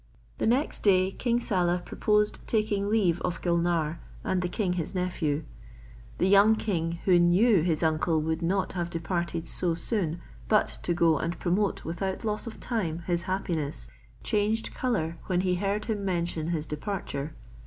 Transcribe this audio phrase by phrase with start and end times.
[0.39, 5.43] Next day King Saleh proposed taking leave of Gulnare and the king his nephew.
[6.17, 10.79] The young king, who knew his uncle would not have de parted so soon but
[10.81, 13.89] to go and promote without loss of time his happiness,
[14.23, 17.35] changed colour when he heard him mention his departure.